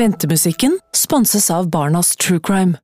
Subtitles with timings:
[0.00, 2.78] Ventemusikken sponses av Barnas True Crime.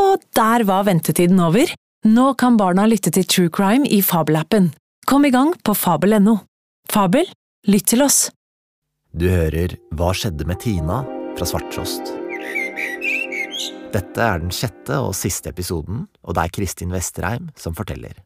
[0.00, 1.68] Og der var ventetiden over.
[2.08, 4.70] Nå kan barna lytte til True Crime i Fabel-appen.
[5.04, 6.38] Kom i gang på fabel.no.
[6.88, 7.28] Fabel,
[7.68, 8.30] lytt til oss.
[9.12, 11.02] Du hører Hva skjedde med Tina
[11.36, 12.14] fra Svarttrost.
[13.92, 18.16] Dette er den sjette og siste episoden, og det er Kristin Vesterheim som forteller.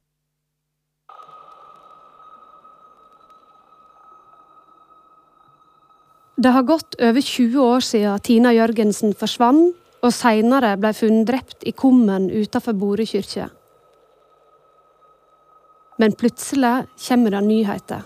[6.36, 11.62] Det har gått over 20 år siden Tina Jørgensen forsvant, og seinere ble funnet drept
[11.64, 13.46] i kummen utenfor Borø kirke.
[16.02, 18.02] Men plutselig kommer det nyheter.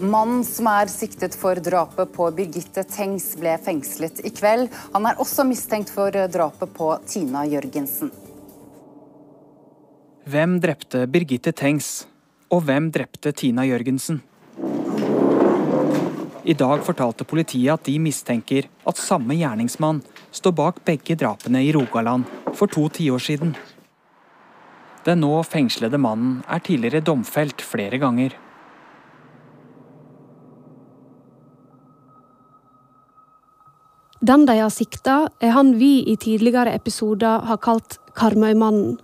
[0.00, 4.72] Mannen som er siktet for drapet på Birgitte Tengs, ble fengslet i kveld.
[4.96, 8.10] Han er også mistenkt for drapet på Tina Jørgensen.
[10.24, 12.06] Hvem drepte Birgitte Tengs,
[12.50, 14.24] og hvem drepte Tina Jørgensen?
[16.44, 21.70] I dag fortalte politiet at de mistenker at samme gjerningsmann står bak begge drapene i
[21.72, 23.54] Rogaland for to tiår siden.
[25.08, 28.36] Den nå fengslede mannen er tidligere domfelt flere ganger.
[34.24, 38.98] Den de har sikta, er han vi i tidligere episoder har kalt Karmøymannen.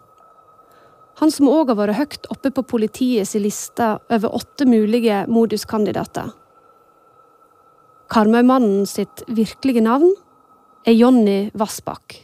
[1.20, 6.32] Han som òg har vært høyt oppe på politiets liste over åtte mulige moduskandidater.
[8.11, 10.11] Karmøymannen sitt virkelige navn
[10.89, 12.16] er Jonny Vassbakk.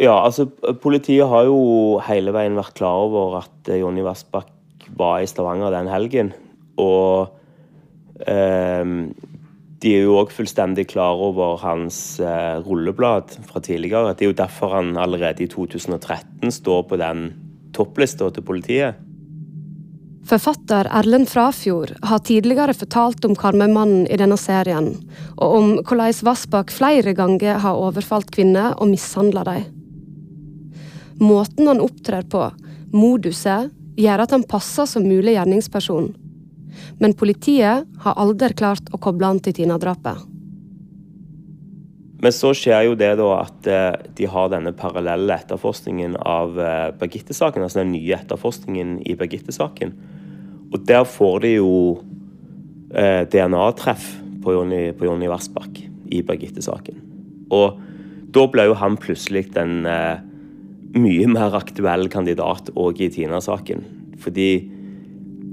[0.00, 0.46] Ja, altså
[0.80, 5.74] Politiet har jo hele veien vært klar over at eh, Jonny Vassbakk var i Stavanger
[5.74, 6.32] den helgen.
[6.80, 7.28] Og
[8.24, 8.94] eh,
[9.82, 14.14] de er jo òg fullstendig klar over hans eh, rulleblad fra tidligere.
[14.16, 17.26] Det er jo derfor han allerede i 2013 står på den
[17.76, 19.00] topplista til politiet.
[20.22, 24.92] Forfatter Erlend Frafjord har tidligere fortalt om Karmøymannen i denne serien,
[25.34, 29.64] og om hvordan Vassbakk flere ganger har overfalt kvinner og mishandla dem.
[31.22, 32.46] Måten han opptrer på,
[32.94, 36.12] moduset, gjør at han passer som mulig gjerningsperson.
[37.02, 40.28] Men politiet har aldri klart å koble han til Tina-drapet.
[42.22, 46.90] Men så skjer jo det da at eh, de har denne parallelle etterforskningen av eh,
[47.00, 49.90] Birgitte-saken, altså den nye etterforskningen i Birgitte-saken.
[50.72, 51.70] Og der får de jo
[52.96, 54.08] eh, DNA-treff
[54.42, 57.00] på Jonny, på Jonny Vassbakk i Birgitte-saken.
[57.52, 57.80] Og
[58.32, 60.22] da ble jo han plutselig en eh,
[60.96, 63.84] mye mer aktuell kandidat òg i Tina-saken.
[64.22, 64.48] Fordi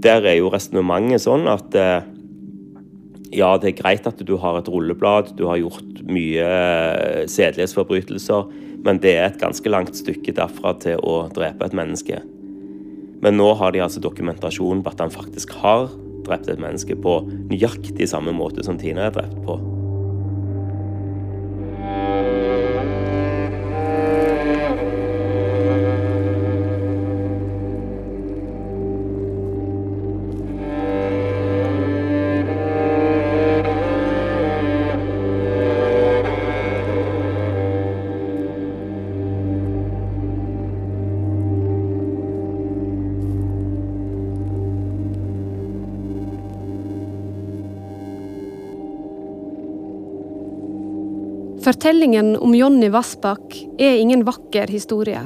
[0.04, 2.08] der er jo resonnementet sånn at eh,
[3.36, 8.50] ja, det er greit at du har et rulleblad, du har gjort mye eh, sedelighetsforbrytelser,
[8.88, 12.24] men det er et ganske langt stykke derfra til å drepe et menneske.
[13.24, 15.90] Men nå har de altså dokumentasjon på at han faktisk har
[16.28, 17.20] drept et menneske på
[17.50, 19.58] nøyaktig samme måte som Tina er drept på.
[51.70, 55.20] Fortellingen om Jonny Vassbakk er ingen vakker historie.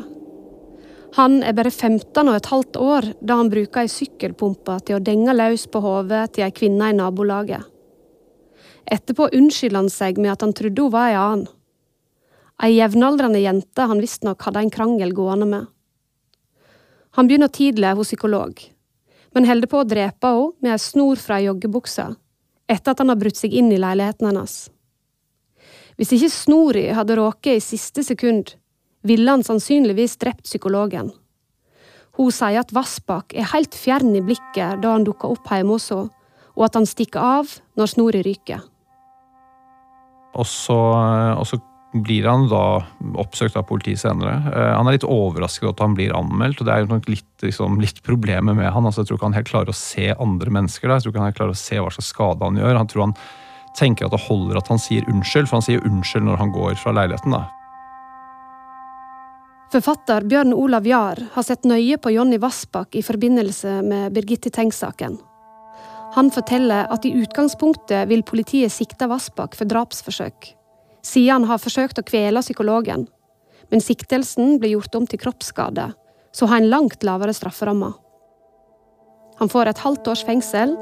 [1.15, 5.03] Han er bare 15 og et halvt år da han bruker ei sykkelpumpe til å
[5.07, 7.63] denge løs på hodet til ei kvinne i nabolaget.
[8.91, 11.47] Etterpå unnskylder han seg med at han trodde hun var ei annen.
[12.59, 15.73] Ei jevnaldrende jente han visstnok hadde en krangel gående med.
[17.15, 18.59] Han begynner tidlig hos psykolog,
[19.31, 22.11] men holder på å drepe henne med ei snor fra ei joggebukse
[22.67, 24.65] etter at han har brutt seg inn i leiligheten hennes.
[25.99, 28.55] Hvis ikke snori hadde råket i siste sekund,
[29.03, 31.11] ville han sannsynligvis drept psykologen.
[32.17, 35.89] Hun sier at Vassbakk er helt fjern i blikket da han dukker opp hjemme hos
[35.93, 36.11] henne,
[36.53, 38.61] og at han stikker av når snori ryker.
[40.37, 40.77] Og så,
[41.37, 41.57] og så
[41.93, 42.81] blir han da
[43.21, 44.35] oppsøkt av politiet senere.
[44.49, 47.09] Eh, han er litt overrasket over at han blir anmeldt, og det er jo nok
[47.11, 48.85] litt, liksom, litt problemet med han.
[48.85, 50.89] Altså, jeg tror ikke han helt klarer å se andre mennesker.
[50.89, 50.97] Da.
[50.97, 52.79] Jeg tror ikke han helt klarer å se hva slags skade han gjør.
[52.81, 53.15] Han tror han
[53.77, 56.79] tenker at det holder at han sier unnskyld, for han sier unnskyld når han går
[56.81, 57.35] fra leiligheten.
[57.35, 57.43] da.
[59.73, 65.17] Forfatter Bjørn Olav Jahr har sett nøye på Jonny Vassbakk i forbindelse med Birgitte Tengs-saken.
[66.13, 70.51] Han forteller at i utgangspunktet vil politiet sikte Vassbakk for drapsforsøk,
[71.01, 73.07] siden han har forsøkt å kvele psykologen.
[73.71, 75.93] men siktelsen ble gjort om til kroppsskade,
[76.31, 77.93] så har en langt lavere strafferamme.
[79.39, 80.75] Han får et halvt års fengsel,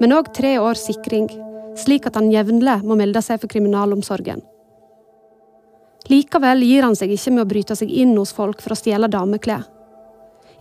[0.00, 1.30] men òg tre års sikring,
[1.76, 4.42] slik at han jevnlig må melde seg for kriminalomsorgen.
[6.06, 9.10] Likevel gir han seg ikke med å bryte seg inn hos folk for å stjele
[9.10, 9.64] dameklær.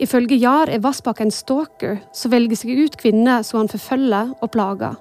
[0.01, 4.51] Ifølge Jar er Vassbakk en stalker som velger seg ut kvinner som han forfølger og
[4.51, 4.97] plager.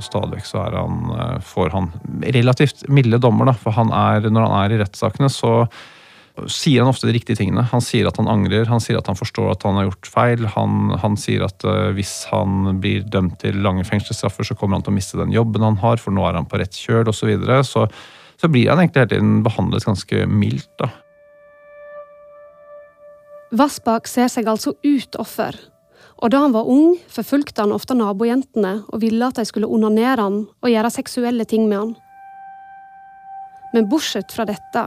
[0.00, 1.90] Stadig så eh, får han
[2.22, 5.66] relativt milde dommer, da, for han er, når han er i rettssakene, så
[6.48, 7.64] sier han ofte de riktige tingene.
[7.72, 10.46] Han sier at han angrer, han sier at han forstår at han har gjort feil.
[10.54, 14.86] Han, han sier at uh, hvis han blir dømt til lange fengselsstraffer, så kommer han
[14.86, 17.20] til å miste den jobben han har, for nå er han på rett kjøl osv.
[17.20, 17.60] Så, videre.
[17.66, 17.88] så
[18.40, 20.70] så blir han egentlig hele tiden behandlet ganske mildt.
[20.80, 20.88] da.
[23.52, 25.56] Vassbakk ser seg altså ut offer,
[26.20, 30.24] og da han var ung, forfulgte han ofte nabojentene og ville at de skulle onanere
[30.24, 31.92] han og gjøre seksuelle ting med han.
[33.74, 34.86] Men bortsett fra dette,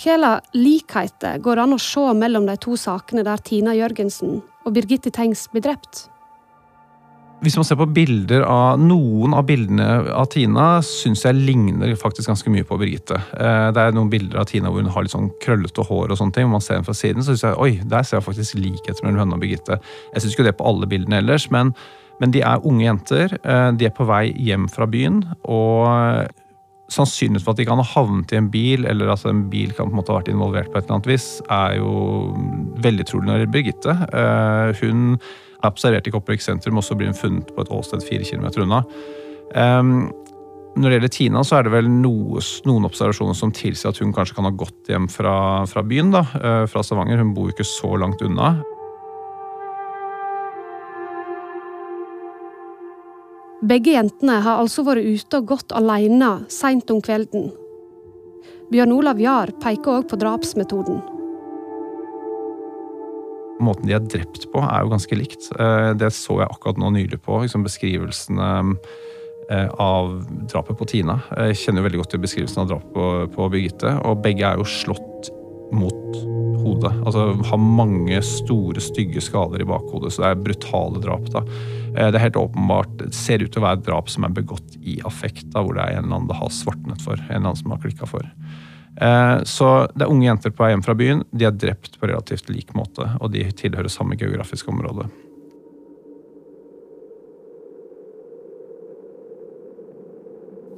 [0.00, 4.72] hvilke likheter går det an å se mellom de to sakene der Tina Jørgensen og
[4.72, 6.08] Birgitte Tengs blir drept?
[7.40, 12.28] Hvis man ser på bilder av noen av bildene av Tina, syns jeg ligner faktisk
[12.28, 13.16] ganske mye på Birgitte.
[13.16, 16.20] Eh, det er noen bilder av Tina hvor hun har litt sånn krøllete hår, og
[16.20, 18.26] sånne ting, hvor man ser henne fra siden, så syns jeg oi, der ser jeg
[18.28, 19.80] faktisk likheter mellom henne og Birgitte.
[20.12, 21.72] Jeg syns ikke det på alle bildene ellers, men,
[22.20, 23.38] men de er unge jenter.
[23.40, 26.28] Eh, de er på vei hjem fra byen, og
[26.90, 29.88] sannsynligheten for at de kan ha havnet i en bil, eller at en bil kan
[29.88, 31.92] på en måte ha vært involvert på et eller annet vis, er jo
[32.84, 33.94] veldig trolig når det Birgitte.
[34.10, 35.14] Eh, hun
[35.60, 38.64] er observert i Kopervik sentrum, og så blir hun funnet på et åsted fire kilometer
[38.64, 38.82] unna.
[39.54, 40.10] Um,
[40.78, 44.14] når det gjelder Tina, så er det vel noe, noen observasjoner som tilsier at hun
[44.14, 45.34] kanskje kan ha gått hjem fra,
[45.68, 47.20] fra byen, da, uh, fra Stavanger.
[47.20, 48.54] Hun bor jo ikke så langt unna.
[53.60, 57.50] Begge jentene har altså vært ute og gått alene seint om kvelden.
[58.70, 61.02] Bjørn Olav Jahr peker òg på drapsmetoden
[63.60, 65.50] måten de er drept på, er jo ganske likt.
[65.58, 67.40] Eh, det så jeg akkurat nå nylig på.
[67.44, 68.50] Liksom beskrivelsene
[69.50, 70.16] eh, av
[70.50, 71.20] drapet på Tina.
[71.36, 73.94] Jeg kjenner jo veldig godt til beskrivelsen av drapet på, på Birgitte.
[74.08, 75.32] Og begge er jo slått
[75.76, 76.49] mot
[76.80, 77.04] hodet.
[77.06, 80.12] Altså har mange store, stygge skader i bakhodet.
[80.12, 81.30] Så det er brutale drap.
[81.30, 81.44] da.
[81.96, 84.34] Eh, det er helt åpenbart, det ser ut til å være et drap som er
[84.34, 87.16] begått i affekt, da, hvor det er en eller annen det har svartnet for.
[87.16, 88.26] En eller annen som har klikka for.
[89.00, 91.24] Eh, så det er unge jenter på vei hjem fra byen.
[91.32, 95.08] De er drept på relativt lik måte, og de tilhører samme geografiske område.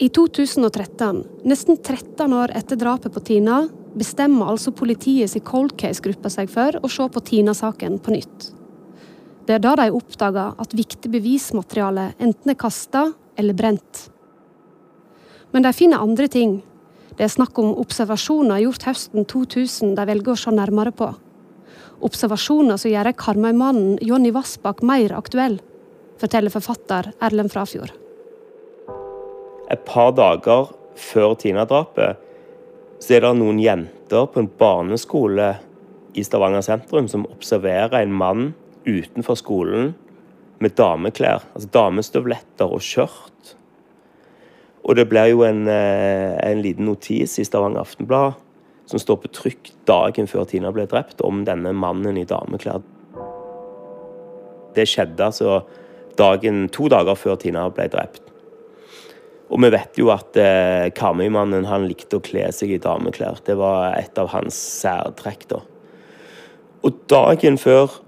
[0.03, 3.69] I 2013, nesten 13 år etter drapet på Tina,
[3.99, 8.51] bestemmer altså politiets cold case-gruppa seg for å se på Tina-saken på nytt.
[9.47, 13.09] Det er da de oppdager at viktig bevismateriale enten er kasta
[13.39, 14.07] eller brent.
[15.53, 16.61] Men de finner andre ting
[17.19, 21.11] det er snakk om observasjoner gjort høsten 2000 de velger å se nærmere på.
[22.03, 25.59] Observasjoner som gjør Karmøy-mannen Jonny Vassbakk mer aktuell,
[26.19, 27.93] forteller forfatter Erlend Frafjord.
[29.71, 32.32] Et par dager før Tina-drapet
[33.03, 35.49] så er det noen jenter på en barneskole
[36.15, 38.53] i Stavanger sentrum som observerer en mann
[38.87, 39.95] utenfor skolen
[40.63, 43.57] med dameklær, altså damestøvletter og skjørt
[44.83, 48.35] og det blir jo en, eh, en liten notis i Stavanger Aftenblad
[48.87, 52.83] som står på trykk dagen før Tina ble drept, om denne mannen i dameklær.
[54.75, 55.63] Det skjedde altså
[56.19, 58.22] dagen, to dager før Tina ble drept.
[59.53, 63.43] Og vi vet jo at eh, Karmøy-mannen han likte å kle seg i dameklær.
[63.45, 65.45] Det var et av hans særtrekk.
[65.51, 65.61] da.
[66.83, 67.99] Og dagen før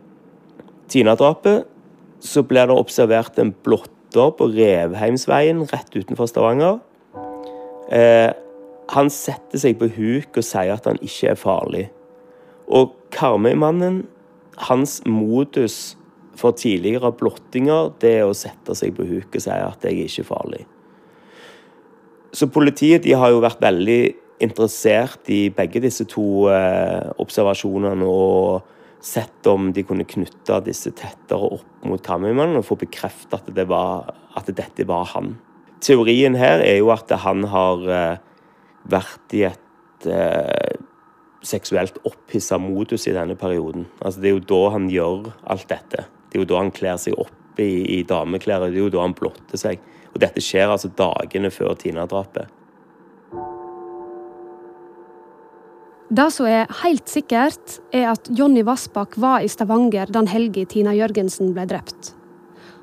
[0.88, 1.68] Tina-drapet
[2.24, 6.80] så ble det observert en blotter på Revheimsveien rett utenfor Stavanger.
[7.92, 8.32] Eh,
[8.94, 11.84] han setter seg på huk og sier at han ikke er farlig.
[12.72, 14.06] Og Karmøy-mannen,
[14.70, 15.98] hans modus
[16.38, 20.08] for tidligere blottinger, det er å sette seg på huk og si at jeg er
[20.08, 20.64] ikke farlig.
[22.34, 24.00] Så politiet de har jo vært veldig
[24.42, 28.64] interessert i begge disse to eh, observasjonene og
[29.04, 33.66] sett om de kunne knytte disse tettere opp mot Kammermannen og få bekreftet at, det
[33.70, 35.34] at dette var han.
[35.84, 38.16] Teorien her er jo at han har eh,
[38.90, 40.80] vært i et eh,
[41.44, 43.86] seksuelt opphissa modus i denne perioden.
[44.00, 46.06] Altså, det er jo da han gjør alt dette.
[46.30, 49.04] Det er jo da han kler seg opp i, i dameklær, det er jo da
[49.04, 49.82] han blotter seg.
[50.14, 52.50] Og dette skjer altså dagene før Tina-drapet.
[56.14, 60.92] Det som er helt sikkert, er at Jonny Vassbakk var i Stavanger den helga Tina
[60.94, 62.12] Jørgensen ble drept.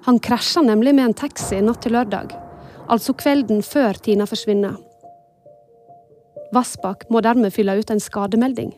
[0.07, 2.33] Han krasja nemlig med en taxi natt til lørdag,
[2.91, 4.75] altså kvelden før Tina forsvinner.
[6.51, 8.73] Vassbakk må dermed fylle ut en skademelding.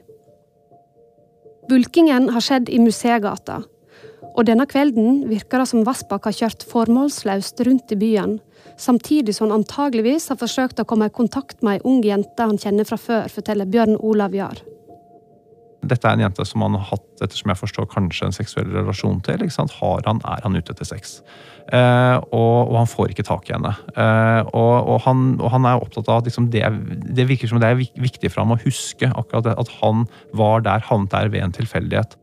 [1.71, 3.61] Bulkingen har skjedd i Museegata,
[4.33, 8.37] og denne kvelden virker det som Vassbakk har kjørt formålsløst rundt i byen,
[8.81, 12.59] samtidig som han antageligvis har forsøkt å komme i kontakt med ei ung jente han
[12.59, 14.63] kjenner fra før, forteller Bjørn Olav Jahr.
[15.83, 19.19] Dette er en jente som han har hatt ettersom jeg forstår, kanskje en seksuell relasjon
[19.25, 19.43] til.
[19.81, 21.17] Har han, er han ute etter sex.
[21.67, 23.73] Eh, og, og, han får ikke tak i henne.
[23.91, 26.63] Eh, og, og, han, og, han, er opptatt av at liksom det,
[27.03, 30.07] det, virker som det er viktig for ham å huske akkurat det, at han
[30.39, 32.15] var der, havnet der ved en tilfeldighet.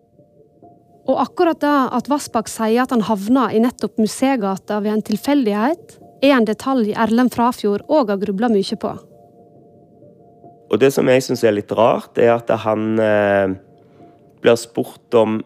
[1.09, 5.97] Og akkurat da at Vassbakk sier at han havna i nettopp Museegata ved en tilfeldighet,
[6.21, 8.93] er en detalj Erlend Frafjord òg har grubla mye på.
[10.71, 13.55] Og det som jeg syns er litt rart, er at han eh,
[14.43, 15.41] blir spurt om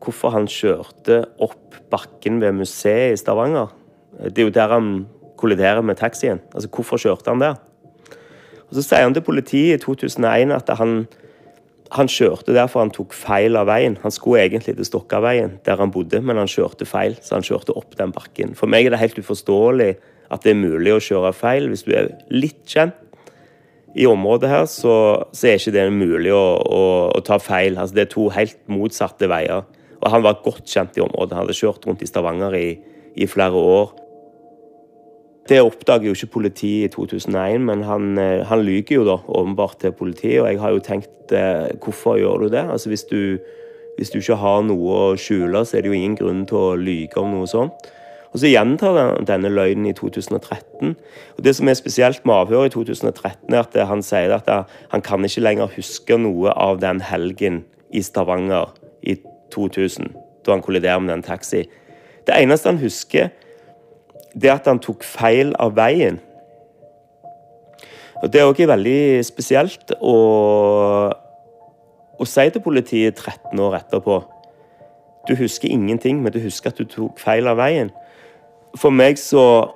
[0.00, 3.74] hvorfor han kjørte opp bakken ved museet i Stavanger.
[4.30, 4.92] Det er jo der han
[5.40, 6.40] kolliderer med taxien.
[6.54, 7.58] Altså, hvorfor kjørte han der?
[8.70, 11.04] Og Så sier han til politiet i 2001 at han,
[11.90, 13.96] han kjørte derfor han tok feil av veien.
[14.04, 17.74] Han skulle egentlig til Stokkaveien, der han bodde, men han kjørte feil, så han kjørte
[17.78, 18.54] opp den bakken.
[18.58, 19.90] For meg er det helt uforståelig
[20.30, 21.66] at det er mulig å kjøre feil.
[21.72, 22.94] Hvis du er litt kjent
[23.98, 24.94] i området her, så,
[25.34, 27.74] så er ikke det mulig å, å, å ta feil.
[27.74, 29.66] Altså, det er to helt motsatte veier.
[30.00, 31.34] Og han var godt kjent i området.
[31.34, 32.68] Han hadde kjørt rundt i Stavanger i,
[33.18, 33.90] i flere år.
[35.48, 39.80] Det oppdager jo ikke politiet i 2001, men han, eh, han lyver jo da åpenbart
[39.80, 40.42] til politiet.
[40.42, 42.66] Og jeg har jo tenkt eh, hvorfor gjør du det?
[42.70, 43.38] Altså hvis du,
[43.98, 46.76] hvis du ikke har noe å skjule, så er det jo ingen grunn til å
[46.78, 47.90] lyve om noe sånt.
[48.30, 50.94] Og Så gjentar han denne løgnen i 2013.
[51.36, 54.46] Og Det som er spesielt med avhøret i 2013, er at han sier at
[54.90, 58.70] han kan ikke lenger huske noe av den helgen i Stavanger
[59.02, 59.16] i
[59.50, 60.14] 2000,
[60.46, 61.64] da han kolliderer med den taxi.
[62.26, 63.30] Det eneste han husker,
[64.34, 66.20] det at han tok feil av veien.
[68.20, 70.16] Og Det er òg veldig spesielt å,
[72.20, 74.20] å si til politiet 13 år etterpå
[75.28, 77.90] Du husker ingenting, men du husker at du tok feil av veien.
[78.76, 79.70] For meg så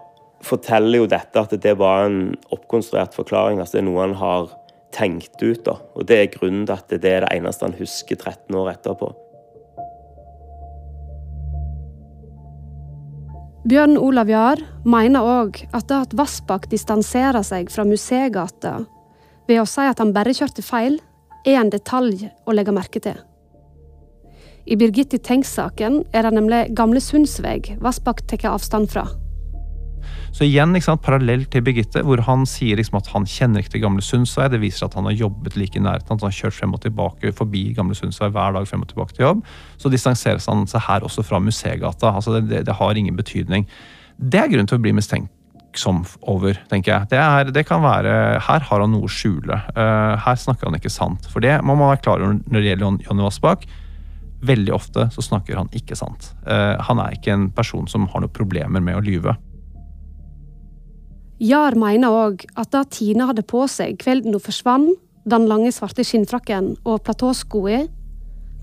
[0.44, 3.60] forteller jo dette at det var en oppkonstruert forklaring.
[3.60, 4.48] altså Det er noe han har
[4.92, 5.64] tenkt ut.
[5.64, 8.72] da, Og det er grunnen til at det er det eneste han husker 13 år
[8.72, 9.12] etterpå.
[13.64, 18.74] Bjørn Olav Jahr mener òg at det at Vassbakk distanserer seg fra Museegata
[19.48, 20.98] ved å si at han bare kjørte feil,
[21.48, 23.16] er en detalj å legge merke til.
[24.68, 29.06] I Birgitte Tengs-saken er det nemlig Gamle Sundsveg Vassbakk tar avstand fra.
[30.34, 33.84] Så igjen, sant, parallell til Birgitte, hvor han sier liksom at han kjenner ikke til
[33.84, 34.48] Gamle Sundsvei.
[34.52, 36.10] Det viser at han har jobbet like i nærheten.
[36.10, 39.28] Han har kjørt frem og tilbake forbi Gamle Sundsvei hver dag frem og tilbake til
[39.28, 39.44] jobb.
[39.78, 42.14] Så distanseres han seg her også fra Museegata.
[42.14, 43.68] Altså det, det, det, har ingen betydning.
[44.18, 47.12] Det er grunn til å bli mistenksom over, tenker jeg.
[47.14, 49.62] Det, er, det kan være Her har han noe å skjule.
[49.78, 51.30] Uh, her snakker han ikke sant.
[51.30, 53.66] For det må man være klar over når det gjelder Jonny Vassbakk
[54.44, 56.32] veldig ofte så snakker han ikke sant.
[56.46, 59.36] Uh, han er ikke en person som har noen problemer med å lyve.
[61.42, 66.04] Jar mener òg at det Tine hadde på seg kvelden hun forsvant, den lange, svarte
[66.04, 67.88] skinnfrakken og platåskoene,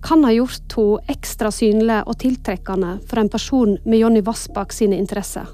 [0.01, 4.97] kan ha gjort henne ekstra synlig og tiltrekkende for en person med Jonny Vassbakk sine
[4.97, 5.49] interesser.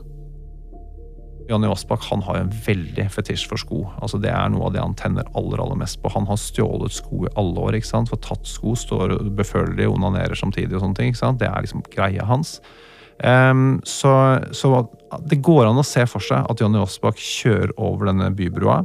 [1.47, 3.85] Jonny Vassbakk han har en veldig fetisj for sko.
[4.03, 6.11] Altså Det er noe av det han tenner aller aller mest på.
[6.11, 7.77] Han har stjålet sko i alle år.
[7.79, 8.11] ikke sant?
[8.11, 10.75] For tatt sko står befølelig onanerer samtidig.
[10.75, 11.39] og sånne ting, ikke sant?
[11.39, 12.59] Det er liksom greia hans.
[13.23, 14.11] Um, så,
[14.53, 14.83] så,
[15.25, 18.83] det går an å se for seg at Jonny Osbach kjører over denne bybrua.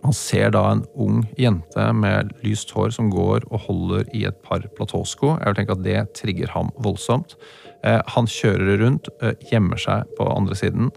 [0.00, 4.38] Han ser da en ung jente med lyst hår som går og holder i et
[4.44, 5.34] par platåsko.
[5.38, 7.36] Jeg vil tenke at det trigger ham voldsomt.
[7.84, 10.92] Uh, han kjører rundt, uh, gjemmer seg på andre siden.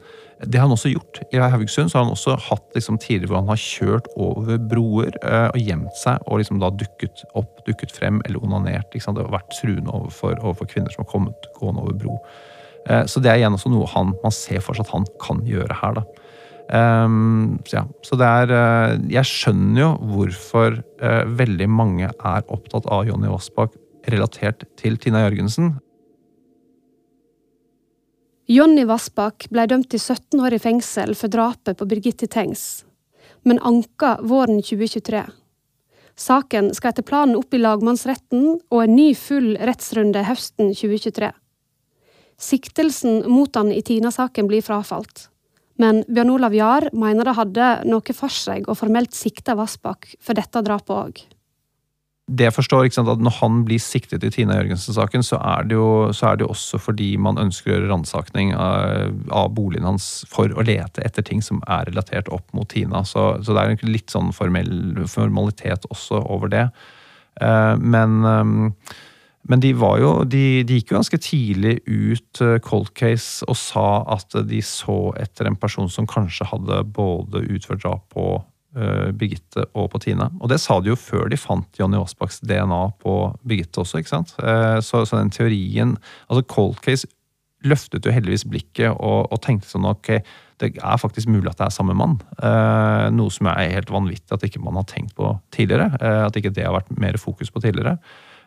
[0.46, 1.22] Det har han også gjort.
[1.32, 5.16] I Haugesund så har han også hatt liksom tidligere hvor han har kjørt over broer
[5.22, 8.90] eh, og gjemt seg og liksom da dukket opp, dukket frem eller onanert.
[8.96, 9.16] Liksom.
[9.16, 12.18] Det har vært truende overfor, overfor, kvinner som har kommet gående over bro.
[12.90, 15.44] Eh, så det er igjen også noe han, man ser for seg at han kan
[15.48, 16.02] gjøre her.
[16.02, 16.24] da.
[16.74, 22.46] Um, så ja, så det er uh, Jeg skjønner jo hvorfor uh, veldig mange er
[22.56, 23.76] opptatt av Jonny Vassbakk
[24.10, 25.74] relatert til Tina Jørgensen.
[28.44, 32.84] Jonny Vassbakk ble dømt til 17 år i fengsel for drapet på Birgitte Tengs,
[33.48, 35.22] men anka våren 2023.
[36.20, 41.30] Saken skal etter planen opp i lagmannsretten og en ny full rettsrunde høsten 2023.
[42.44, 45.30] Siktelsen mot han i Tina-saken blir frafalt,
[45.80, 50.36] men Bjørn Olav Jahr mener det hadde noe for seg å formelt sikte Vassbakk for
[50.36, 51.24] dette drapet òg.
[52.32, 56.30] Det jeg forstår, sant, at Når han blir siktet i Tina Jørgensen-saken, så, jo, så
[56.30, 60.48] er det jo også fordi man ønsker å gjøre ransaking av, av, boligen hans for
[60.48, 63.04] å lete etter ting som er relatert opp mot Tina.
[63.04, 66.70] Så, så det er litt sånn formell, formalitet også over det.
[67.42, 68.70] Uh, men um,
[69.44, 73.88] men de, jo, de, de, gikk jo ganske tidlig ut eh, cold case og sa
[74.16, 78.40] at de så etter en person som kanskje hadde både utført drap uh,
[78.74, 80.30] Birgitte og på Tina.
[80.42, 84.14] Og det sa de jo før de fant Jonny Aasbachs DNA på Birgitte også, ikke
[84.14, 84.34] sant.
[84.42, 87.10] Uh, så, så, den teorien Altså cold case
[87.64, 90.18] løftet jo heldigvis blikket og, og tenkte sånn ok,
[90.60, 92.18] det er faktisk mulig at det er samme mann.
[92.42, 95.94] Uh, noe som er helt vanvittig at ikke man har tenkt på tidligere.
[96.26, 97.98] at ikke det har vært mer fokus på tidligere.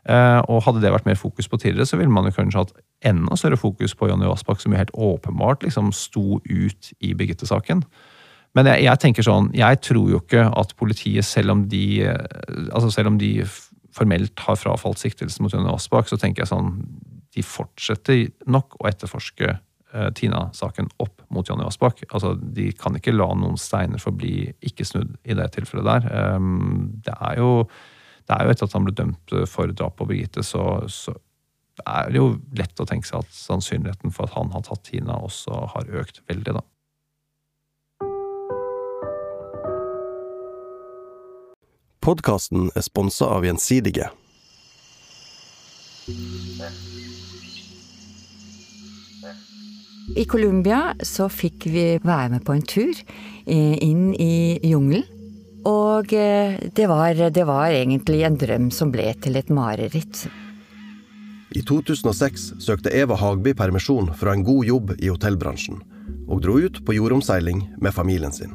[0.06, 2.76] Eh, og hadde det vært mer fokus på tidligere, så ville man jo kanskje hatt
[3.06, 7.82] enda større fokus på Jonny Aasbakk, som jo helt åpenbart liksom sto ut i Birgitte-saken.
[8.56, 12.70] Men jeg, jeg, tenker sånn, jeg tror jo ikke at politiet, selv om de, eh,
[12.70, 13.34] altså selv om de
[13.96, 16.74] formelt har frafalt siktelsen mot Jonny Aasbakk, så tenker jeg sånn
[17.36, 22.06] De fortsetter nok å etterforske uh, Tina-saken opp mot Jonny Aasbakk.
[22.08, 26.36] Altså, de kan ikke la noen steiner forbli ikke snudd i det tilfellet der.
[26.36, 27.50] Um, det er jo
[28.26, 31.14] det er jo etter at han ble dømt eh, for drap på Birgitte, så, så
[31.84, 35.20] er det jo lett å tenke seg at sannsynligheten for at han har tatt Tina,
[35.28, 36.64] også har økt veldig, da.
[42.06, 44.12] Podkasten er sponsa av Gjensidige.
[50.14, 55.02] I Colombia så fikk vi være med på en tur eh, inn i jungelen.
[55.66, 60.28] Og eh, det var, det var egentlig en drøm som ble til et mareritt.
[61.58, 65.82] I 2006 søkte Eva Hagby permisjon fra en god jobb i hotellbransjen,
[66.30, 68.54] og dro ut på jordomseiling med familien sin.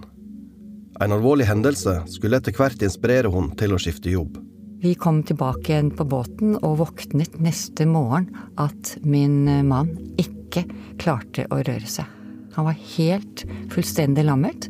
[1.02, 4.36] En alvorlig hendelse skulle etter hvert inspirere hun til å skifte jobb.
[4.82, 8.28] Vi kom tilbake igjen på båten og våknet neste morgen
[8.62, 9.92] at min mann
[10.22, 10.68] ikke
[11.02, 12.06] klarte å røre seg.
[12.54, 14.68] Han var helt fullstendig lammet.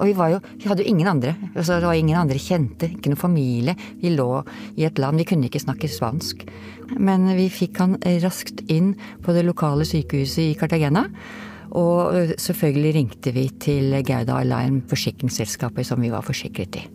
[0.00, 1.34] Og vi, jo, vi hadde jo ingen andre.
[1.52, 3.76] Altså, det var ingen andre kjente, ikke noe familie.
[4.00, 4.28] Vi lå
[4.80, 6.46] i et land, vi kunne ikke snakke spansk.
[6.96, 11.04] Men vi fikk han raskt inn på det lokale sykehuset i Cartagena.
[11.78, 16.86] Og selvfølgelig ringte vi til Gauda Alarm, forsikringsselskapet som vi var forsikret i.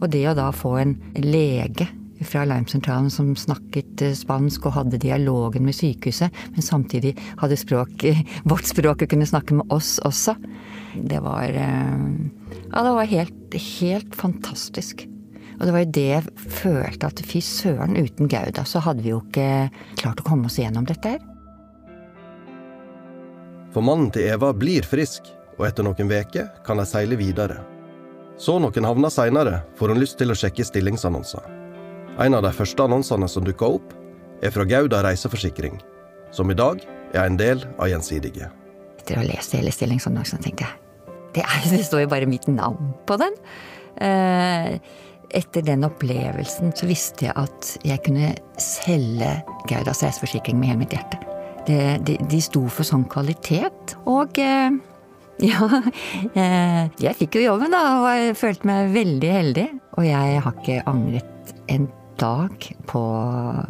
[0.00, 1.88] Og det å da få en lege
[2.22, 8.06] fra alarmsentralen som snakket spansk og hadde dialogen med sykehuset, men samtidig hadde språk,
[8.50, 10.36] vårt språk og kunne snakke med oss også,
[10.94, 12.04] det var eh,
[12.72, 15.06] Ja, det var helt, helt fantastisk.
[15.58, 19.12] Og det var jo det jeg følte at fy søren, uten Gauda så hadde vi
[19.12, 19.68] jo ikke
[20.00, 21.31] klart å komme oss gjennom dette her.
[23.72, 27.60] For mannen til Eva blir frisk, og etter noen veker kan de seile videre.
[28.40, 31.44] Så noen havner seinere får hun lyst til å sjekke stillingsannonser.
[32.20, 33.94] En av de første annonsene som dukker opp,
[34.42, 35.78] er fra Gauda reiseforsikring,
[36.34, 36.82] som i dag
[37.14, 38.50] er en del av Gjensidige.
[38.98, 40.78] Etter å ha lest hele stillingsannonsen tenkte jeg
[41.32, 43.36] det, er, det står jo bare mitt navn på den.
[44.04, 44.74] Eh,
[45.32, 49.38] etter den opplevelsen så visste jeg at jeg kunne selge
[49.70, 51.31] Gaudas reiseforsikring med hele mitt hjerte.
[51.66, 53.96] Det, de, de, sto for sånn kvalitet.
[54.10, 54.72] Og eh,
[55.50, 55.68] ja
[56.34, 59.66] eh, Jeg fikk jo jobben, da, og jeg følte meg veldig heldig.
[59.98, 63.02] Og jeg har ikke angret en dag på,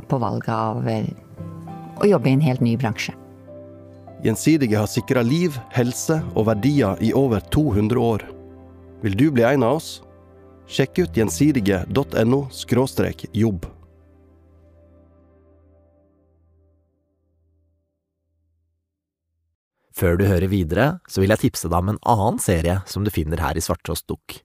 [0.08, 0.86] på valget av
[2.02, 3.14] å jobbe i en helt ny bransje.
[4.22, 8.22] Gjensidige har sikra liv, helse og verdier i over 200 år.
[9.02, 9.96] Vil du bli en av oss?
[10.70, 12.44] Sjekk ut gjensidige.no
[13.32, 13.66] jobb.
[19.92, 23.12] Før du hører videre, så vil jeg tipse deg om en annen serie som du
[23.12, 24.40] finner her i Svarttrost Dukk.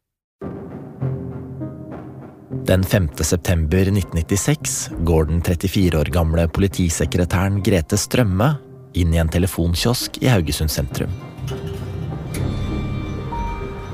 [2.68, 3.10] Den 5.
[3.24, 8.58] september 1996 går den 34 år gamle politisekretæren Grete Strømme
[8.98, 11.14] inn i en telefonkiosk i Haugesund sentrum.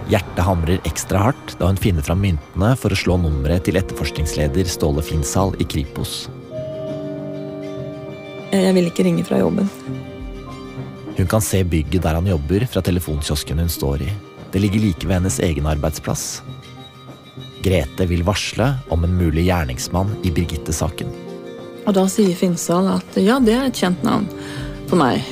[0.09, 4.69] Hjertet hamrer ekstra hardt da hun finner fram myntene for å slå nummeret til etterforskningsleder
[4.69, 6.25] Ståle Finsal i Kripos.
[8.53, 9.69] Jeg vil ikke ringe fra jobben.
[11.17, 14.09] Hun kan se bygget der han jobber fra telefonkiosken hun står i.
[14.53, 16.41] Det ligger like ved hennes egen arbeidsplass.
[17.63, 21.09] Grete vil varsle om en mulig gjerningsmann i Birgitte-saken.
[21.83, 24.27] Og Da sier Finsal at ja, det er et kjent navn
[24.89, 25.23] for meg.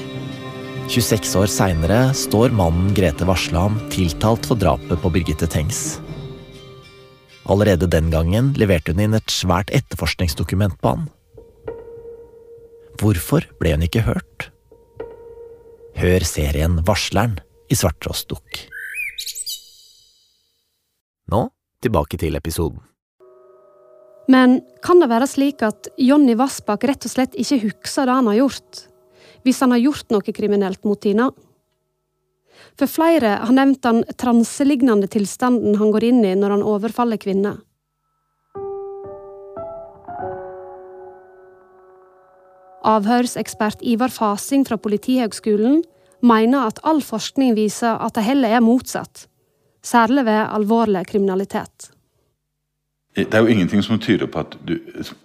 [0.91, 6.01] 26 år seinere står mannen Grete varsla om tiltalt for drapet på Birgitte Tengs.
[7.49, 11.07] Allerede den gangen leverte hun inn et svært etterforskningsdokument på han.
[13.01, 14.50] Hvorfor ble hun ikke hørt?
[15.99, 17.35] Hør serien Varsleren
[17.71, 18.61] i Svarttrost Dukk.
[21.31, 21.41] Nå
[21.83, 22.79] tilbake til episoden.
[24.31, 28.29] Men kan det være slik at Jonny Vassbakk rett og slett ikke husker det han
[28.31, 28.83] har gjort,
[29.43, 31.31] hvis han har gjort noe kriminelt mot Tina?
[32.79, 37.59] For flere har nevnt den transelignende tilstanden han går inn i når han overfaller kvinner.
[42.81, 45.81] Avhørsekspert Ivar Fasing fra Politihøgskolen
[46.25, 49.27] mener at all forskning viser at det heller er motsatt,
[49.85, 51.91] særlig ved alvorlig kriminalitet.
[53.15, 54.77] Det er jo ingenting som tyder på at du,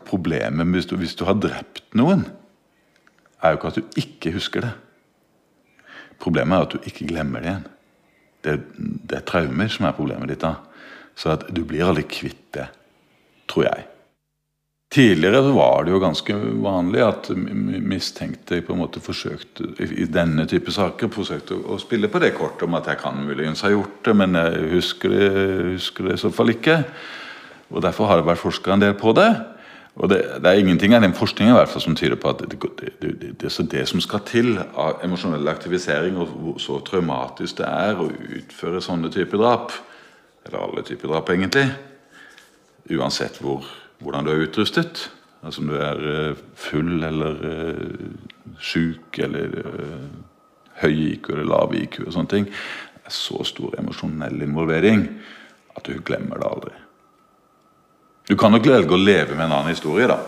[0.04, 2.26] problemet hvis du, hvis du har drept noen,
[3.42, 4.72] er jo ikke at du ikke husker det.
[6.18, 7.66] Problemet er at du ikke glemmer det igjen.
[8.44, 8.54] Det,
[9.10, 10.56] det er traumer som er problemet ditt da.
[11.16, 12.66] Så at du blir aldri kvitt det,
[13.48, 13.86] tror jeg.
[14.96, 20.72] Tidligere var det jo ganske vanlig at mistenkte på en måte forsøkte i denne type
[20.72, 24.14] saker forsøkte å spille på det kortet om at jeg kan muligens ha gjort det,
[24.16, 25.28] men jeg husker det,
[25.74, 26.78] husker det i så fall ikke.
[27.76, 29.28] Og Derfor har det vært forska en del på det.
[30.00, 32.46] Og det, det, er ingenting av den forskningen i hvert fall som tyder på at
[32.48, 37.68] det, det, det, det som skal til av emosjonell aktivisering, og hvor så traumatisk det
[37.68, 38.08] er å
[38.40, 39.76] utføre sånne typer drap,
[40.48, 41.68] eller alle typer drap egentlig,
[42.96, 43.68] uansett hvor,
[44.02, 45.06] hvordan du er utrustet,
[45.42, 48.06] altså om du er eh, full eller uh,
[48.60, 50.08] sjuk eller uh,
[50.82, 52.48] høy IQ eller lav IQ og sånne ting,
[53.06, 55.06] er så stor emosjonell involvering
[55.76, 56.74] at du glemmer det aldri.
[58.26, 60.18] Du kan nok velge å leve med en annen historie, da.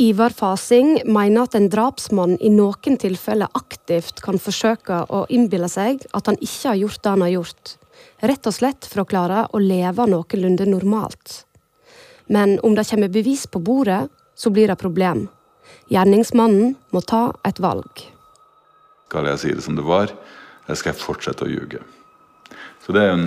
[0.00, 6.06] Ivar Fasing mener at en drapsmann i noen tilfeller aktivt kan forsøke å innbille seg
[6.16, 7.74] at han ikke har gjort det han har gjort,
[8.22, 11.42] rett og slett for å klare å leve noenlunde normalt.
[12.32, 15.26] Men om det kommer bevis på bordet, så blir det problem.
[15.92, 18.06] Gjerningsmannen må ta et valg.
[19.10, 20.12] Skal jeg si det som det var,
[20.66, 21.82] eller skal jeg fortsette å ljuge?
[22.82, 23.26] Så det er en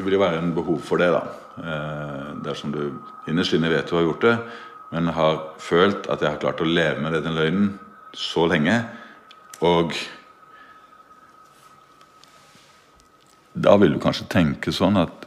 [0.00, 1.20] det vil jo være en behov for det, da.
[1.60, 2.80] Eh, dersom du
[3.28, 4.36] innerst inne vet du har gjort det,
[4.94, 7.66] men har følt at jeg har klart å leve med denne løgnen
[8.16, 8.78] så lenge,
[9.60, 9.92] og
[13.60, 15.26] Da vil du kanskje tenke sånn at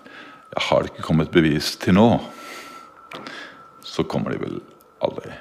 [0.70, 2.08] har det ikke kommet bevis til nå,
[3.86, 4.60] så kommer de vel
[5.06, 5.34] aldri.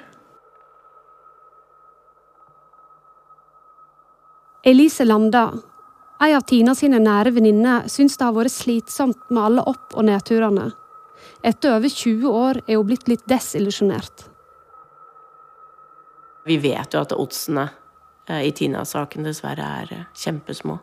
[4.63, 5.47] Elise Landa
[6.23, 10.05] Ei av Tina sine nære venninner syns det har vært slitsomt med alle opp- og
[10.07, 10.69] nedturene.
[11.43, 14.23] Etter over 20 år er hun blitt litt desillusjonert.
[16.47, 17.65] Vi vet jo at oddsene
[18.29, 20.77] eh, i Tina-saken dessverre er eh, kjempesmå.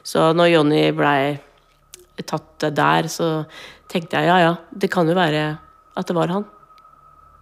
[0.00, 1.36] Så når Jonny blei
[2.24, 3.44] tatt det der, så
[3.90, 5.44] tenkte jeg ja ja, det kan jo være
[5.96, 6.46] at det var han.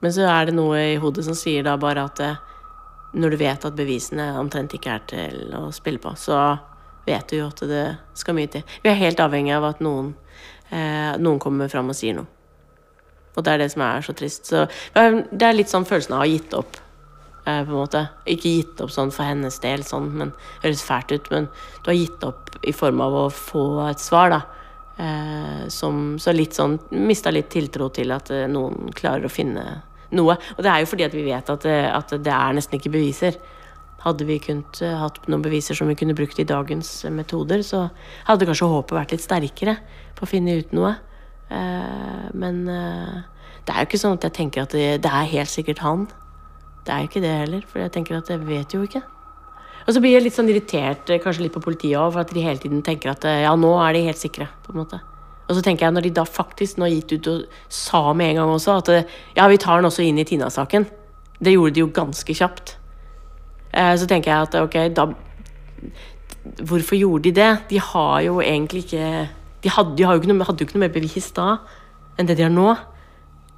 [0.02, 2.40] Men så er det noe i hodet som sier da bare at eh,
[3.14, 6.40] når du vet at bevisene omtrent ikke er til å spille på, så
[7.06, 7.84] vet du jo at det
[8.18, 8.64] skal mye til.
[8.82, 10.14] Vi er helt avhengig av at noen,
[10.70, 12.30] eh, noen kommer fram og sier noe.
[13.34, 14.46] Og det er det som er så trist.
[14.46, 16.76] Så det er litt sånn følelsen av å ha gitt opp.
[17.46, 18.06] Eh, på en måte.
[18.30, 20.30] Ikke gitt opp sånn for hennes del, sånn, men
[20.62, 21.26] høres fælt ut.
[21.32, 21.48] Men
[21.82, 24.40] du har gitt opp i form av å få et svar, da.
[24.94, 29.64] Eh, som så litt sånn Mista litt tiltro til at eh, noen klarer å finne
[30.14, 30.36] noe.
[30.54, 32.92] Og det er jo fordi at vi vet at eh, at det er nesten ikke
[32.94, 33.40] beviser.
[34.04, 37.86] Hadde vi kunnet hatt noen beviser som vi kunne brukt i dagens metoder, så
[38.28, 39.78] hadde kanskje håpet vært litt sterkere
[40.14, 40.90] på å finne ut noe.
[42.36, 45.80] Men det er jo ikke sånn at jeg tenker at det, det, er helt sikkert
[45.80, 46.04] han.
[46.84, 49.00] Det er jo ikke det heller, for jeg tenker at jeg vet jo ikke.
[49.84, 52.44] Og så blir jeg litt sånn irritert kanskje litt på politiet òg, for at de
[52.44, 54.48] hele tiden tenker at ja, nå er de helt sikre.
[54.64, 55.00] på en måte.
[55.44, 58.40] Og så tenker jeg, når de da faktisk nå gitt ut og sa med en
[58.40, 58.92] gang også at
[59.36, 60.86] ja, vi tar den også inn i Tina-saken.
[61.36, 62.78] Det gjorde de jo ganske kjapt.
[63.74, 65.10] Eh, så tenker jeg at ok, da
[66.44, 67.52] Hvorfor gjorde de det?
[67.70, 69.28] De har jo egentlig ikke
[69.64, 71.56] De hadde, de jo noe, hadde jo ikke noe mer bevis da
[72.14, 72.68] enn det de har nå.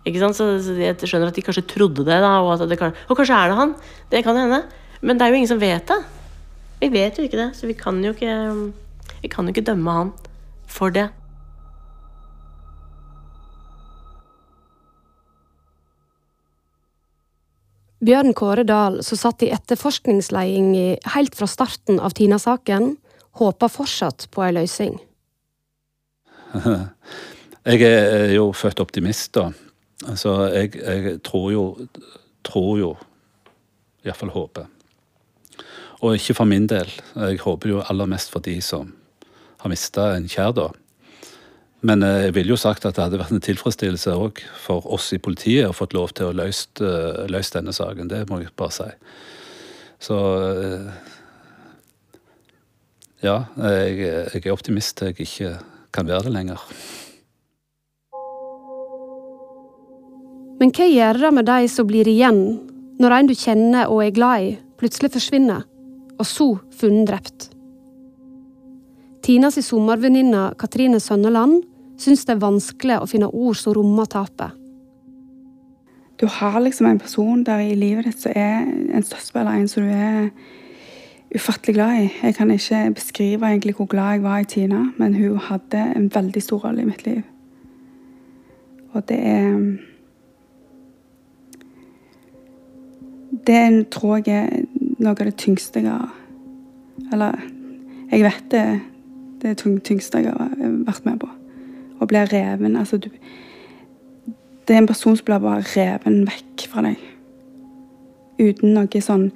[0.06, 0.38] Ikke sant?
[0.38, 3.50] Så, så jeg skjønner at de kanskje trodde det, da, og, det og kanskje er
[3.50, 3.74] det han.
[4.08, 4.62] Det kan hende.
[5.02, 5.98] Men det er jo ingen som vet det.
[6.80, 8.34] Vi vet jo ikke det, så vi kan jo ikke,
[9.22, 10.12] vi kan jo ikke dømme han
[10.68, 11.08] for det.
[18.06, 20.74] Bjørn Kåre Dahl, som satt i etterforskningsleding
[21.16, 22.92] helt fra starten av Tina-saken,
[23.40, 24.98] håper fortsatt på ei løsning.
[27.66, 29.48] Jeg er jo født optimist, da.
[30.06, 31.62] Altså, jeg, jeg tror jo
[32.46, 32.90] Tror jo
[34.04, 34.68] Iallfall håper.
[36.04, 36.90] Og ikke for min del.
[37.14, 38.92] Jeg håper jo aller mest for de som
[39.62, 40.68] har mista en kjær, da.
[41.86, 45.10] Men eh, jeg ville jo sagt at det hadde vært en tilfredsstillelse òg for oss
[45.14, 48.10] i politiet å fått lov til å løst, uh, løst denne saken.
[48.10, 48.88] Det må jeg bare si.
[50.02, 50.88] Så uh,
[53.24, 55.54] Ja, jeg, jeg, er optimist til jeg ikke
[55.94, 56.62] kan være det lenger.
[60.60, 62.42] Men hva gjør det med de som blir igjen,
[63.00, 65.64] når en du kjenner og er glad i, plutselig forsvinner,
[66.16, 67.50] og så funnet drept?
[69.26, 71.64] Tinas sommervenninne Katrine Sønneland
[71.98, 74.54] syns det er vanskelig å finne ord som rommer tapet.
[76.16, 79.84] Du har liksom en person der i livet ditt som er en støttespiller, en som
[79.84, 80.30] du er
[81.34, 82.06] ufattelig glad i.
[82.22, 86.08] Jeg kan ikke beskrive egentlig hvor glad jeg var i Tina, men hun hadde en
[86.14, 87.22] veldig stor rolle i mitt liv.
[88.92, 89.76] Og det er
[93.46, 94.64] Det tror jeg
[94.98, 96.12] noe av det tyngste jeg har
[97.12, 97.40] Eller
[98.10, 98.66] jeg vet det
[99.42, 100.54] det tyngste jeg har
[100.86, 101.28] vært med på.
[102.00, 102.76] Å bli reven.
[102.76, 103.10] Altså, du
[104.66, 106.96] Det er en person som blir bare reven vekk fra deg.
[108.38, 109.30] Uten noe sånn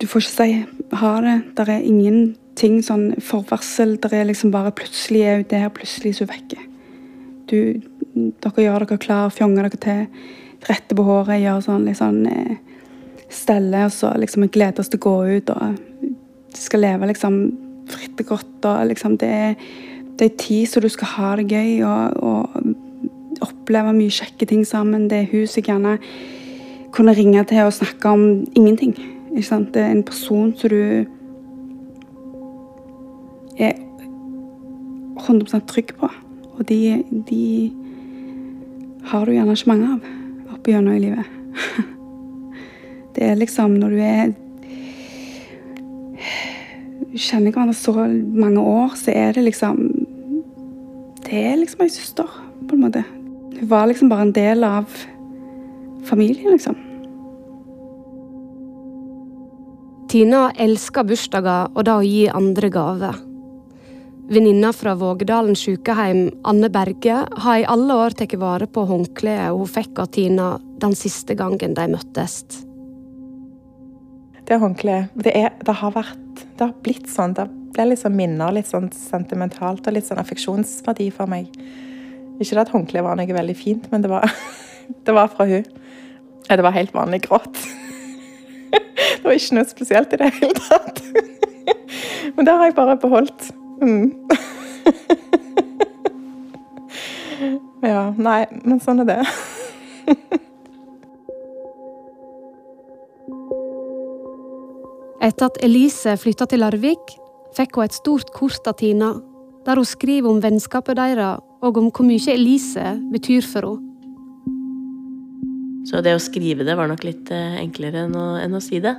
[0.00, 0.64] Du får ikke si
[0.96, 1.36] ha det.
[1.54, 3.96] Det er ingenting sånn forvarsel.
[4.00, 6.62] Det er liksom bare plutselig er hun der, plutselig er hun vekke.
[7.46, 10.06] Dere gjør dere klar, fjonger dere til
[10.66, 12.56] rette på håret, gjør sånn litt sånn eh,
[13.36, 17.38] stelle, og så liksom gleder oss til å gå ut og skal leve liksom
[17.90, 18.64] fritt og godt.
[18.64, 19.54] og liksom Det er,
[20.18, 24.64] det er tid så du skal ha det gøy og, og oppleve mye kjekke ting
[24.66, 25.10] sammen.
[25.10, 25.98] Det er hun som gjerne
[26.96, 28.96] kunne ringe til og snakke om ingenting.
[29.36, 29.74] Ikke sant?
[29.74, 31.04] Det er en person som du
[33.58, 33.74] er
[35.26, 36.08] 100 trygg på.
[36.56, 37.72] Og de, de
[39.04, 41.36] har du gjerne ikke mange av opp gjennom i livet.
[43.16, 44.34] Det er liksom når du er
[47.16, 49.78] Kjenner hverandre så mange år, så er det liksom
[51.24, 52.28] Det er liksom ei søster,
[52.68, 53.02] på en måte.
[53.56, 54.84] Hun var liksom bare en del av
[56.06, 56.76] familien, liksom.
[60.12, 63.18] Tina elsker bursdager og det å gi andre gaver.
[64.30, 69.70] Venninna fra Vågedalen sykehjem, Anne Berge, har i alle år tatt vare på håndkleet hun
[69.70, 70.52] fikk av Tina
[70.82, 72.65] den siste gangen de møttes.
[74.46, 75.32] Det håndkleet, det,
[75.66, 77.34] det, har vært Det har blitt sånn.
[77.34, 81.50] Det litt sånn minner, litt sånn sentimentalt og litt sånn affeksjonsverdi for meg.
[82.38, 84.30] Ikke at håndkleet var noe veldig fint, men det var,
[85.06, 85.66] det var fra hun.
[86.46, 87.58] Det var helt vanlig grått.
[88.96, 91.00] Det var ikke noe spesielt i det hele tatt.
[92.36, 93.48] Men det har jeg bare beholdt.
[93.82, 94.12] Mm.
[97.82, 99.18] ja, nei, men sånn er det.
[105.26, 107.16] Etter at Elise flytta til Larvik,
[107.56, 109.08] fikk hun et stort kort av Tina,
[109.66, 113.92] der hun skriver om vennskapet deres og om hvor mye Elise betyr for henne.
[115.86, 118.80] Så det å skrive det var nok litt eh, enklere enn å, enn å si
[118.82, 118.94] det.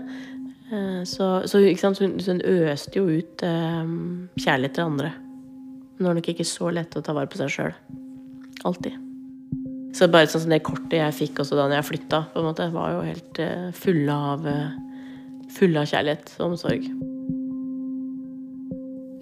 [1.07, 1.59] Så, så, så
[2.03, 2.39] hun, hun,
[2.71, 5.11] øste jo ut um, kjærlighet til andre.
[5.15, 7.75] Men det var nok ikke så lett å ta vare på seg sjøl.
[8.67, 8.97] Alltid.
[9.95, 12.67] Så bare sånn som det kortet jeg fikk også da jeg flytta, på en måte,
[12.73, 13.41] var jo helt
[13.79, 14.47] fulle av,
[15.53, 16.89] fulle av kjærlighet og omsorg.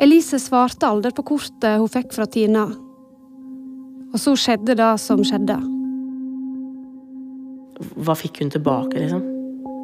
[0.01, 2.65] Elise svarte aldri på kortet hun fikk fra Tina.
[4.11, 5.55] Og så skjedde det som skjedde.
[8.03, 9.23] Hva fikk hun tilbake, liksom?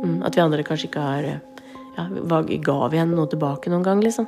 [0.01, 3.85] Mm, at vi andre kanskje ikke har ja, hva, Ga vi henne noe tilbake noen
[3.87, 4.27] gang, liksom?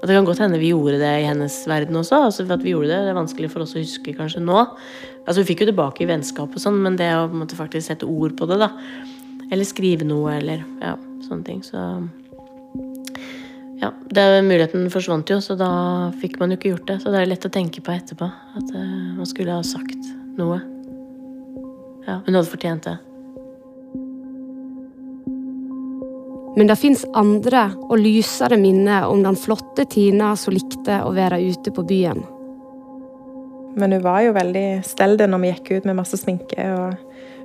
[0.00, 2.26] Og det kan godt hende vi gjorde det i hennes verden også.
[2.26, 4.66] altså at vi gjorde Det det er vanskelig for oss å huske kanskje nå.
[5.24, 8.08] Altså Vi fikk jo tilbake i vennskap og sånn, men det å måtte faktisk sette
[8.08, 8.72] ord på det, da
[9.52, 10.94] Eller skrive noe, eller ja,
[11.26, 11.62] sånne ting.
[11.66, 11.80] Så
[13.82, 15.70] ja, det, Muligheten forsvant jo, så da
[16.22, 17.00] fikk man jo ikke gjort det.
[17.02, 18.28] Så det er lett å tenke på etterpå.
[18.56, 20.60] At uh, man skulle ha sagt noe.
[22.04, 22.96] Ja, Hun hadde fortjent det.
[26.54, 31.40] Men det fins andre og lysere minner om den flotte Tina som likte å være
[31.42, 32.22] ute på byen.
[33.74, 36.94] Men hun var jo veldig stell når vi gikk ut med masse sminke og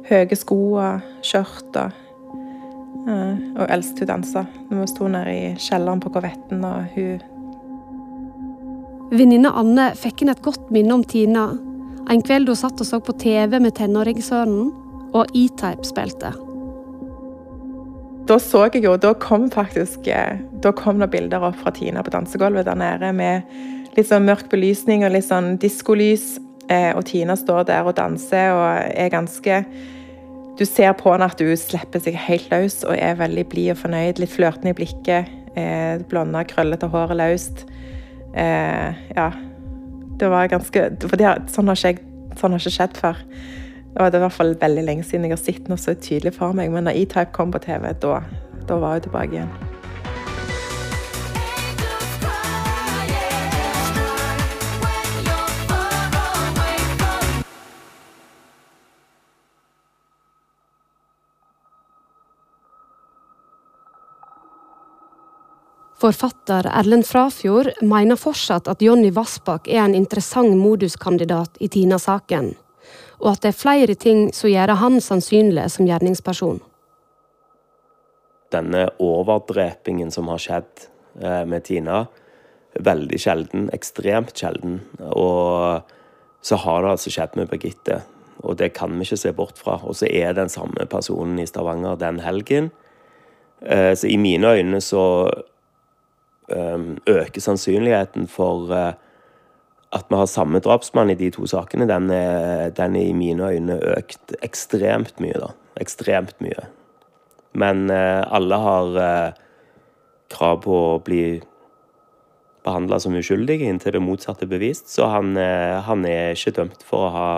[0.08, 1.80] høye sko og skjørt.
[1.80, 1.92] Og,
[3.10, 4.46] og eldst hun dansa.
[4.70, 7.28] Når vi sto nede i kjelleren på korvetten og hun
[9.10, 11.48] Venninna Anne fikk inn et godt minne om Tina.
[12.14, 14.70] En kveld hun satt og så på TV med tenåringssønnen,
[15.18, 16.36] og E-Type spilte
[18.30, 22.04] da så jeg jo Da kom faktisk eh, da kom det bilder opp fra Tina
[22.04, 26.36] på dansegulvet der nede med litt sånn mørk belysning og litt sånn diskolys.
[26.70, 29.64] Eh, og Tina står der og danser og er ganske
[30.60, 33.78] Du ser på henne at hun slipper seg helt løs og er veldig blid og
[33.80, 34.20] fornøyd.
[34.20, 35.30] Litt flørtende i blikket.
[35.56, 37.66] Eh, blonde, krøllete håret løst.
[38.36, 39.32] ja.
[40.20, 42.04] Det var ganske For det, sånn, har ikke,
[42.36, 43.24] sånn har ikke skjedd før.
[43.96, 46.36] Og det er i hvert fall veldig lenge siden jeg har sett noe så tydelig
[46.36, 46.72] for meg.
[46.76, 48.22] Men da E-Type kom på TV, da,
[48.68, 49.69] da var jeg tilbake igjen.
[66.00, 72.54] Forfatter Erlend Frafjord mener fortsatt at Jonny Vassbakk er en interessant moduskandidat i Tina-saken,
[73.20, 76.62] og at det er flere ting som gjør han sannsynlig som gjerningsperson.
[78.56, 80.88] Denne overdrepingen som har skjedd
[81.20, 82.06] eh, med Tina,
[82.80, 84.80] veldig sjelden, ekstremt sjelden.
[85.12, 85.84] Og
[86.42, 88.02] så har det altså skjedd med Birgitte,
[88.40, 89.82] og det kan vi ikke se bort fra.
[89.84, 92.72] Og så er den samme personen i Stavanger den helgen.
[93.62, 95.04] Eh, så i mine øyne så
[96.50, 98.94] øker sannsynligheten for uh,
[99.94, 103.50] at vi har samme drapsmann i de to sakene, den er, den er i mine
[103.50, 105.54] øyne økt ekstremt mye, da.
[105.82, 106.68] Ekstremt mye.
[107.58, 109.40] Men uh, alle har uh,
[110.30, 111.40] krav på å bli
[112.66, 117.08] behandla som uskyldige inntil det motsatte er bevist, så han, han, er ikke dømt for
[117.08, 117.30] å ha,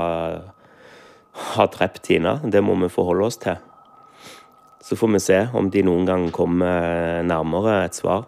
[1.54, 2.40] ha drept Tina.
[2.44, 3.60] Det må vi forholde oss til.
[4.82, 8.26] Så får vi se om de noen gang kommer nærmere et svar.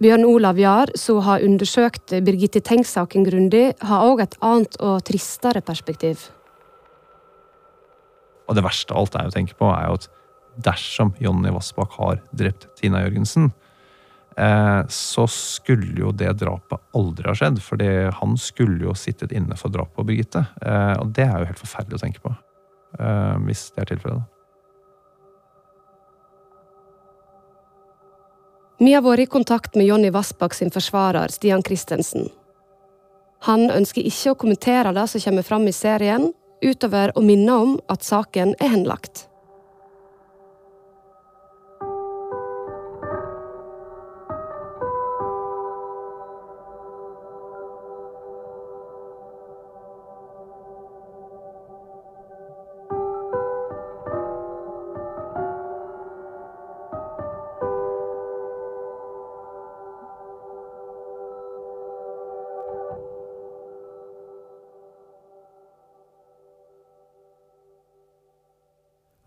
[0.00, 5.60] Bjørn Olav Jahr, som har undersøkt Birgitte Tengs-saken grundig, har òg et annet og tristere
[5.60, 6.30] perspektiv.
[8.48, 10.08] Og det verste av alt er å tenke på, er jo at
[10.64, 13.52] dersom Jonny Vassbakk har drept Tina Jørgensen,
[14.40, 17.60] eh, så skulle jo det drapet aldri ha skjedd.
[17.60, 17.84] For
[18.22, 20.46] han skulle jo sittet inne for drapet på Birgitte.
[20.64, 22.32] Eh, og det er jo helt forferdelig å tenke på.
[22.96, 24.39] Eh, hvis det er tilfellet.
[28.80, 32.30] Vi har vært i kontakt med Jonny Vassbakk sin forsvarer, Stian Christensen.
[33.44, 36.30] Han ønsker ikke å kommentere det som kommer fram i serien,
[36.64, 39.26] utover å minne om at saken er henlagt.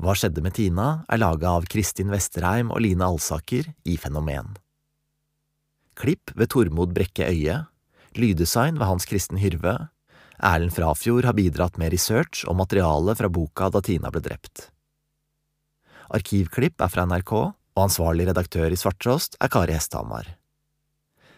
[0.04, 4.58] Hva skjedde med Tina er laga av Kristin Vesterheim og Line Alsaker i Fenomen.
[5.96, 7.62] Klipp ved Tormod Brekke Øie,
[8.20, 9.78] lyddesign ved Hans Kristen Hyrve,
[10.44, 14.68] Erlend Frafjord har bidratt med research og materiale fra boka Da Tina ble drept.
[16.12, 17.34] Arkivklipp er fra NRK,
[17.74, 20.34] og ansvarlig redaktør i Svarttrost er Kari Hesthamar.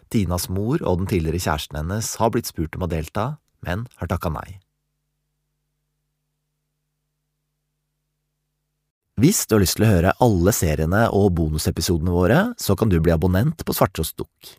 [0.10, 4.10] Tinas mor og den tidligere kjæresten hennes har blitt spurt om å delta, men har
[4.10, 4.64] takka nei.
[9.15, 12.97] Hvis du har lyst til å høre alle seriene og bonusepisodene våre, så kan du
[12.99, 14.49] bli abonnent på Svarttrost Dukk.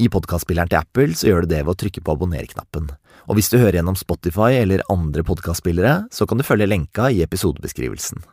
[0.00, 2.86] I podkastspilleren til Apple så gjør du det ved å trykke på abonner-knappen.
[3.28, 7.20] Og hvis du hører gjennom Spotify eller andre podkastspillere, så kan du følge lenka i
[7.26, 8.24] episodebeskrivelsen.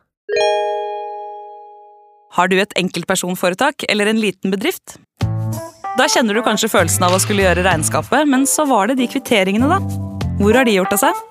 [2.40, 4.96] Har du et enkeltpersonforetak eller en liten bedrift?
[6.00, 9.12] Da kjenner du kanskje følelsen av å skulle gjøre regnskapet, men så var det de
[9.12, 9.84] kvitteringene, da.
[10.40, 11.24] Hvor har de gjort av seg?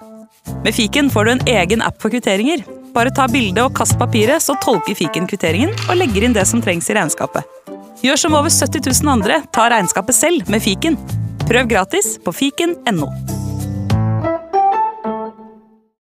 [0.60, 4.42] Med fiken får du en egen app for kvitteringer bare ta bilde og kast papiret,
[4.42, 7.44] så tolker fiken kvitteringen og legger inn det som trengs i regnskapet.
[8.04, 10.98] Gjør som over 70 000 andre, ta regnskapet selv med fiken.
[11.48, 13.10] Prøv gratis på fiken.no.